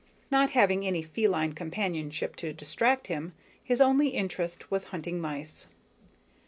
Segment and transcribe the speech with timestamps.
[0.31, 5.67] Not having any feline companionship to distract him, his only interest was hunting mice.